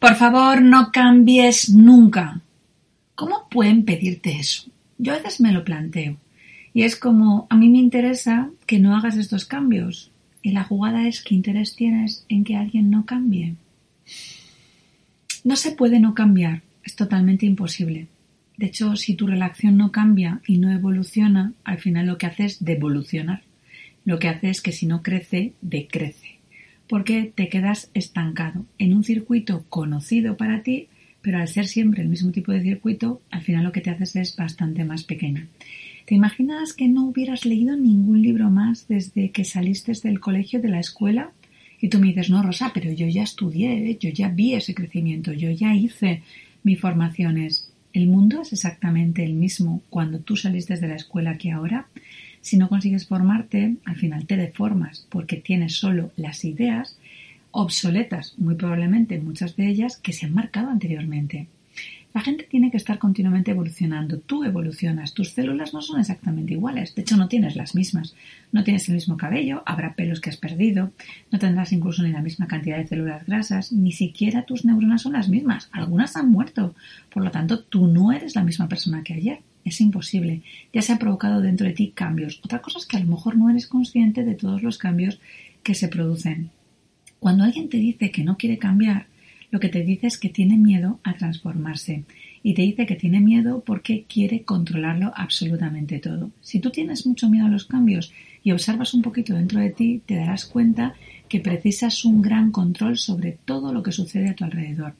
[0.00, 2.40] por favor, no cambies nunca.
[3.14, 4.70] ¿Cómo pueden pedirte eso?
[4.96, 6.16] Yo a veces me lo planteo.
[6.72, 10.10] Y es como, a mí me interesa que no hagas estos cambios.
[10.42, 13.56] Y la jugada es qué interés tienes en que alguien no cambie.
[15.44, 18.06] No se puede no cambiar, es totalmente imposible.
[18.56, 22.46] De hecho, si tu relación no cambia y no evoluciona, al final lo que hace
[22.46, 23.42] es devolucionar.
[24.06, 26.39] Lo que hace es que si no crece, decrece.
[26.90, 30.88] Porque te quedas estancado en un circuito conocido para ti,
[31.22, 34.16] pero al ser siempre el mismo tipo de circuito, al final lo que te haces
[34.16, 35.46] es bastante más pequeño.
[36.04, 40.68] ¿Te imaginas que no hubieras leído ningún libro más desde que saliste del colegio, de
[40.68, 41.30] la escuela?
[41.80, 45.32] Y tú me dices, no, Rosa, pero yo ya estudié, yo ya vi ese crecimiento,
[45.32, 46.22] yo ya hice
[46.64, 47.72] mis formaciones.
[47.92, 51.86] El mundo es exactamente el mismo cuando tú saliste de la escuela que ahora.
[52.40, 56.98] Si no consigues formarte, al final te deformas porque tienes solo las ideas
[57.52, 61.48] obsoletas, muy probablemente muchas de ellas, que se han marcado anteriormente.
[62.12, 64.18] La gente tiene que estar continuamente evolucionando.
[64.18, 65.14] Tú evolucionas.
[65.14, 66.94] Tus células no son exactamente iguales.
[66.94, 68.16] De hecho, no tienes las mismas.
[68.50, 70.90] No tienes el mismo cabello, habrá pelos que has perdido,
[71.30, 75.12] no tendrás incluso ni la misma cantidad de células grasas, ni siquiera tus neuronas son
[75.12, 75.68] las mismas.
[75.70, 76.74] Algunas han muerto.
[77.12, 79.40] Por lo tanto, tú no eres la misma persona que ayer.
[79.64, 80.42] Es imposible.
[80.72, 82.40] Ya se ha provocado dentro de ti cambios.
[82.44, 85.20] Otra cosa es que a lo mejor no eres consciente de todos los cambios
[85.62, 86.50] que se producen.
[87.18, 89.06] Cuando alguien te dice que no quiere cambiar,
[89.50, 92.04] lo que te dice es que tiene miedo a transformarse
[92.42, 96.30] y te dice que tiene miedo porque quiere controlarlo absolutamente todo.
[96.40, 100.00] Si tú tienes mucho miedo a los cambios y observas un poquito dentro de ti,
[100.06, 100.94] te darás cuenta
[101.28, 104.94] que precisas un gran control sobre todo lo que sucede a tu alrededor.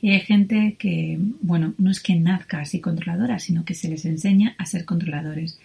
[0.00, 4.04] Y hay gente que, bueno, no es que nazca así controladora, sino que se les
[4.04, 5.58] enseña a ser controladores.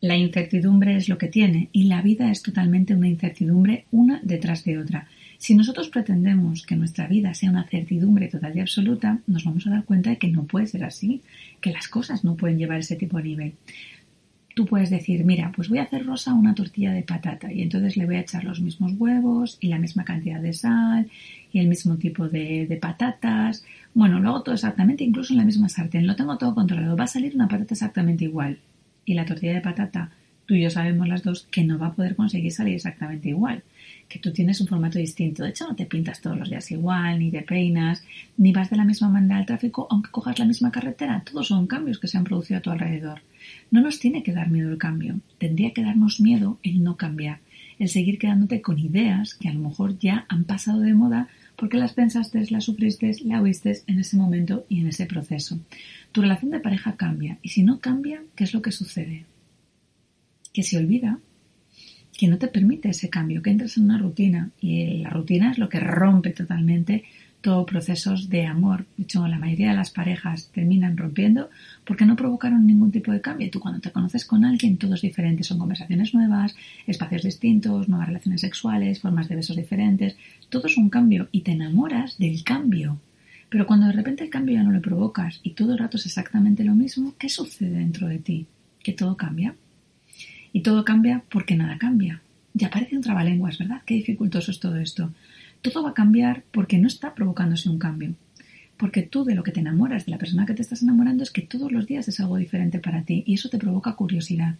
[0.00, 4.64] La incertidumbre es lo que tiene y la vida es totalmente una incertidumbre una detrás
[4.64, 5.06] de otra.
[5.38, 9.70] Si nosotros pretendemos que nuestra vida sea una certidumbre total y absoluta, nos vamos a
[9.70, 11.22] dar cuenta de que no puede ser así,
[11.60, 13.52] que las cosas no pueden llevar ese tipo de nivel.
[14.54, 17.96] Tú puedes decir, mira, pues voy a hacer rosa una tortilla de patata y entonces
[17.96, 21.08] le voy a echar los mismos huevos y la misma cantidad de sal
[21.52, 23.64] y el mismo tipo de, de patatas.
[23.94, 26.06] Bueno, lo hago todo exactamente, incluso en la misma sartén.
[26.06, 26.96] Lo tengo todo controlado.
[26.96, 28.58] Va a salir una patata exactamente igual.
[29.04, 30.10] Y la tortilla de patata,
[30.50, 33.62] tú y yo sabemos las dos que no va a poder conseguir salir exactamente igual
[34.08, 35.44] que tú tienes un formato distinto.
[35.44, 38.02] De hecho, no te pintas todos los días igual, ni te peinas,
[38.36, 41.22] ni vas de la misma manera al tráfico, aunque cojas la misma carretera.
[41.24, 43.20] Todos son cambios que se han producido a tu alrededor.
[43.70, 45.20] No nos tiene que dar miedo el cambio.
[45.38, 47.38] Tendría que darnos miedo el no cambiar,
[47.78, 51.78] el seguir quedándote con ideas que a lo mejor ya han pasado de moda porque
[51.78, 55.60] las pensaste, las sufriste, la oíste en ese momento y en ese proceso.
[56.10, 59.24] Tu relación de pareja cambia y si no cambia, ¿qué es lo que sucede?
[60.52, 61.18] Que se olvida
[62.20, 65.58] que no te permite ese cambio, que entras en una rutina y la rutina es
[65.58, 67.04] lo que rompe totalmente
[67.40, 68.84] todos procesos de amor.
[68.96, 71.48] De hecho, la mayoría de las parejas terminan rompiendo
[71.86, 73.50] porque no provocaron ningún tipo de cambio.
[73.50, 75.44] Tú cuando te conoces con alguien, todo es diferente.
[75.44, 76.54] Son conversaciones nuevas,
[76.86, 80.16] espacios distintos, nuevas relaciones sexuales, formas de besos diferentes.
[80.50, 82.98] Todo es un cambio y te enamoras del cambio.
[83.48, 86.06] Pero cuando de repente el cambio ya no lo provocas y todo el rato es
[86.06, 88.46] exactamente lo mismo, ¿qué sucede dentro de ti?
[88.82, 89.54] Que todo cambia.
[90.52, 92.22] Y todo cambia porque nada cambia.
[92.54, 93.82] Ya parece un trabalenguas, ¿verdad?
[93.86, 95.12] Qué dificultoso es todo esto.
[95.62, 98.14] Todo va a cambiar porque no está provocándose un cambio.
[98.76, 101.30] Porque tú de lo que te enamoras, de la persona que te estás enamorando, es
[101.30, 104.56] que todos los días es algo diferente para ti y eso te provoca curiosidad.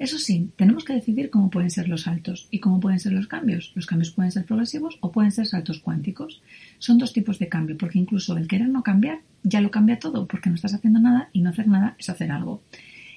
[0.00, 3.26] Eso sí, tenemos que decidir cómo pueden ser los saltos y cómo pueden ser los
[3.26, 3.72] cambios.
[3.74, 6.40] Los cambios pueden ser progresivos o pueden ser saltos cuánticos.
[6.78, 10.26] Son dos tipos de cambio, porque incluso el querer no cambiar ya lo cambia todo,
[10.26, 12.62] porque no estás haciendo nada y no hacer nada es hacer algo.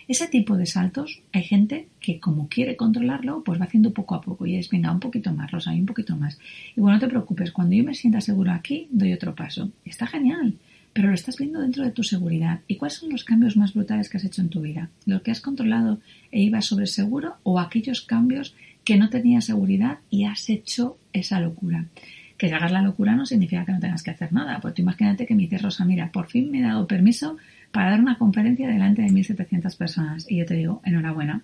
[0.07, 4.21] Ese tipo de saltos hay gente que como quiere controlarlo, pues va haciendo poco a
[4.21, 6.37] poco y es, venga, un poquito más, Rosa, y un poquito más.
[6.75, 9.71] Y bueno, no te preocupes, cuando yo me sienta seguro aquí, doy otro paso.
[9.85, 10.57] Está genial,
[10.93, 12.59] pero lo estás viendo dentro de tu seguridad.
[12.67, 14.89] ¿Y cuáles son los cambios más brutales que has hecho en tu vida?
[15.05, 15.99] ¿Lo que has controlado
[16.31, 21.39] e ibas sobre seguro o aquellos cambios que no tenías seguridad y has hecho esa
[21.39, 21.85] locura?
[22.37, 24.59] Que hagas la locura no significa que no tengas que hacer nada.
[24.59, 27.37] Pues tú imagínate que me dices, Rosa, mira, por fin me he dado permiso
[27.73, 30.25] para dar una conferencia delante de 1.700 personas.
[30.29, 31.41] Y yo te digo, enhorabuena,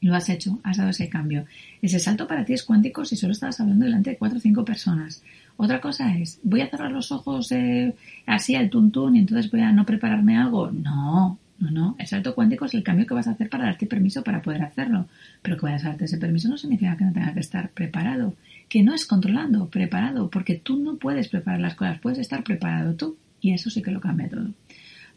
[0.00, 1.46] lo has hecho, has dado ese cambio.
[1.80, 4.64] Ese salto para ti es cuántico si solo estabas hablando delante de cuatro o cinco
[4.64, 5.22] personas.
[5.56, 7.94] Otra cosa es, ¿voy a cerrar los ojos eh,
[8.26, 10.72] así al tuntún y entonces voy a no prepararme algo?
[10.72, 11.96] No, no, no.
[11.96, 14.62] El salto cuántico es el cambio que vas a hacer para darte permiso para poder
[14.62, 15.06] hacerlo.
[15.42, 18.34] Pero que vayas a darte ese permiso no significa que no tengas que estar preparado.
[18.68, 22.94] Que no es controlando, preparado, porque tú no puedes preparar las cosas, puedes estar preparado
[22.94, 23.16] tú.
[23.40, 24.48] Y eso sí que lo cambia todo.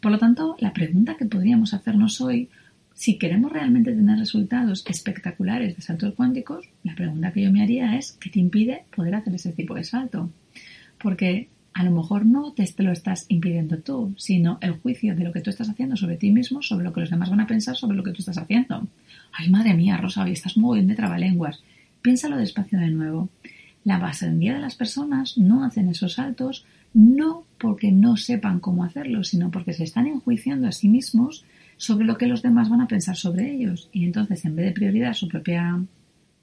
[0.06, 2.48] Por lo tanto, la pregunta que podríamos hacernos hoy,
[2.94, 7.98] si queremos realmente tener resultados espectaculares de saltos cuánticos, la pregunta que yo me haría
[7.98, 10.30] es, ¿qué te impide poder hacer ese tipo de salto?
[11.02, 15.32] Porque a lo mejor no te lo estás impidiendo tú, sino el juicio de lo
[15.32, 17.74] que tú estás haciendo sobre ti mismo, sobre lo que los demás van a pensar
[17.74, 18.86] sobre lo que tú estás haciendo.
[19.32, 21.64] Ay, madre mía, Rosa, hoy estás muy bien de trabalenguas.
[22.00, 23.28] Piénsalo despacio de nuevo.
[23.82, 26.64] La mayoría de las personas no hacen esos saltos
[26.94, 31.44] no porque no sepan cómo hacerlo, sino porque se están enjuiciando a sí mismos
[31.76, 33.88] sobre lo que los demás van a pensar sobre ellos.
[33.92, 35.80] Y entonces, en vez de prioridad su propia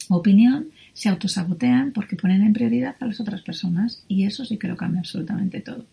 [0.09, 4.67] opinión, se autosabotean porque ponen en prioridad a las otras personas y eso sí que
[4.67, 5.85] lo cambia absolutamente todo.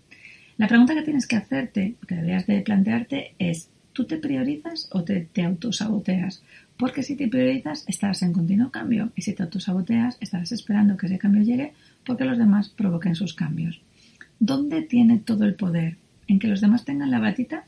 [0.57, 5.05] La pregunta que tienes que hacerte, que deberías de plantearte es, ¿tú te priorizas o
[5.05, 6.43] te, te autosaboteas?
[6.77, 11.07] Porque si te priorizas estarás en continuo cambio y si te autosaboteas estarás esperando que
[11.07, 11.73] ese cambio llegue
[12.05, 13.81] porque los demás provoquen sus cambios.
[14.41, 15.97] ¿Dónde tiene todo el poder?
[16.27, 17.67] ¿En que los demás tengan la batita?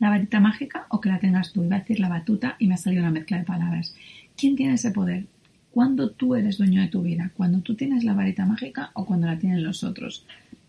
[0.00, 1.62] ¿La varita mágica o que la tengas tú?
[1.62, 3.94] Iba a decir la batuta y me ha salido una mezcla de palabras.
[4.36, 5.26] ¿Quién tiene ese poder?
[5.74, 9.26] cuando tú eres dueño de tu vida, cuando tú tienes la varita mágica o cuando
[9.26, 10.24] la tienen los otros.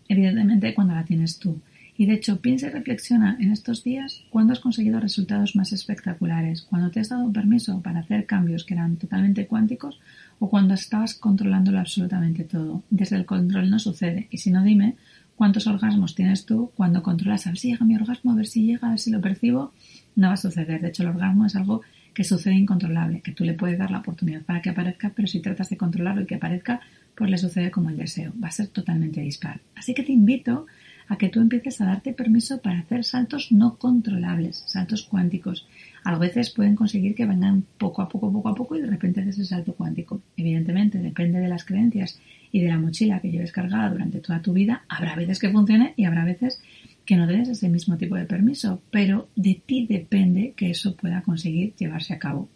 [0.08, 1.60] Evidentemente cuando la tienes tú.
[1.96, 6.62] Y de hecho, piensa y reflexiona en estos días cuándo has conseguido resultados más espectaculares,
[6.62, 10.00] cuando te has dado permiso para hacer cambios que eran totalmente cuánticos
[10.40, 12.82] o cuando estabas controlándolo absolutamente todo.
[12.90, 14.26] Desde el control no sucede.
[14.32, 14.96] Y si no, dime
[15.36, 18.64] cuántos orgasmos tienes tú cuando controlas a ver si llega mi orgasmo, a ver si
[18.64, 19.72] llega, a ver si lo percibo.
[20.16, 20.80] No va a suceder.
[20.80, 21.82] De hecho, el orgasmo es algo
[22.14, 25.40] que sucede incontrolable, que tú le puedes dar la oportunidad para que aparezca, pero si
[25.40, 26.80] tratas de controlarlo y que aparezca,
[27.14, 29.60] pues le sucede como el deseo, va a ser totalmente dispar.
[29.74, 30.66] Así que te invito
[31.08, 35.66] a que tú empieces a darte permiso para hacer saltos no controlables, saltos cuánticos.
[36.04, 39.20] A veces pueden conseguir que vengan poco a poco, poco a poco y de repente
[39.20, 40.22] haces el salto cuántico.
[40.36, 42.20] Evidentemente, depende de las creencias
[42.52, 44.84] y de la mochila que lleves cargada durante toda tu vida.
[44.88, 46.60] Habrá veces que funcione y habrá veces
[47.04, 51.22] que no des ese mismo tipo de permiso, pero de ti depende que eso pueda
[51.22, 52.48] conseguir llevarse a cabo.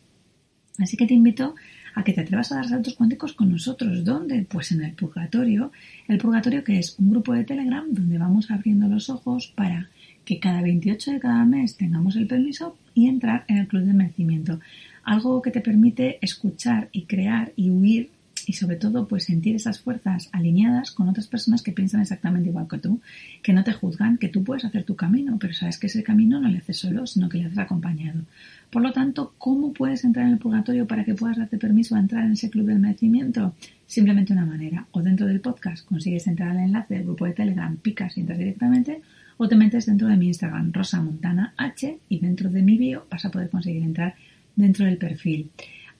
[0.78, 1.54] Así que te invito
[1.94, 4.04] a que te atrevas a dar saltos cuánticos con nosotros.
[4.04, 4.46] ¿Dónde?
[4.48, 5.72] Pues en el purgatorio.
[6.08, 9.88] El purgatorio que es un grupo de Telegram donde vamos abriendo los ojos para
[10.24, 13.92] que cada 28 de cada mes tengamos el permiso y entrar en el club de
[13.92, 14.60] merecimiento.
[15.02, 18.10] Algo que te permite escuchar y crear y huir
[18.50, 22.66] y sobre todo pues sentir esas fuerzas alineadas con otras personas que piensan exactamente igual
[22.68, 23.00] que tú,
[23.44, 26.40] que no te juzgan, que tú puedes hacer tu camino, pero sabes que ese camino
[26.40, 28.22] no le haces solo, sino que le haces acompañado.
[28.68, 32.00] Por lo tanto, ¿cómo puedes entrar en el purgatorio para que puedas darte permiso a
[32.00, 33.54] entrar en ese club del merecimiento?
[33.86, 37.76] Simplemente una manera, o dentro del podcast consigues entrar al enlace del grupo de Telegram,
[37.76, 39.00] picas y entras directamente,
[39.36, 43.06] o te metes dentro de mi Instagram, Rosa Montana H, y dentro de mi bio
[43.08, 44.16] vas a poder conseguir entrar
[44.56, 45.50] dentro del perfil.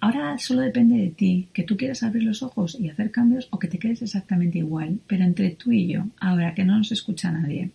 [0.03, 3.59] Ahora solo depende de ti, que tú quieras abrir los ojos y hacer cambios o
[3.59, 7.31] que te quedes exactamente igual, pero entre tú y yo, ahora que no nos escucha
[7.31, 7.71] nadie,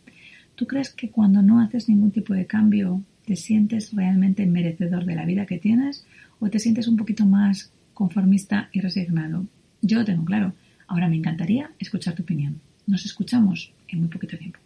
[0.56, 5.16] ¿tú crees que cuando no haces ningún tipo de cambio te sientes realmente merecedor de
[5.16, 6.04] la vida que tienes
[6.40, 9.46] o te sientes un poquito más conformista y resignado?
[9.84, 10.54] Yo lo tengo claro.
[10.88, 12.60] Ahora me encantaría escuchar tu opinión.
[12.88, 14.65] Nos escuchamos en muy poquito tiempo.